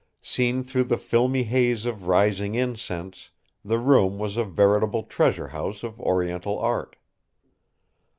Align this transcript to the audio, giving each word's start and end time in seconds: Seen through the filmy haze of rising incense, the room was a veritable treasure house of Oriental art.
Seen 0.23 0.63
through 0.63 0.85
the 0.85 0.97
filmy 0.97 1.43
haze 1.43 1.85
of 1.85 2.07
rising 2.07 2.55
incense, 2.55 3.29
the 3.63 3.77
room 3.77 4.17
was 4.17 4.35
a 4.35 4.43
veritable 4.43 5.03
treasure 5.03 5.49
house 5.49 5.83
of 5.83 5.99
Oriental 6.01 6.57
art. 6.57 6.95